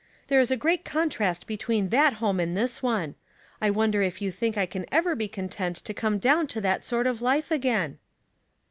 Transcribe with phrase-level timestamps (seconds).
[0.29, 3.13] "There is a great contrast between that home and this one.
[3.61, 6.83] I wonder if you think I can ever be content to come down to that
[6.83, 7.99] sort of life again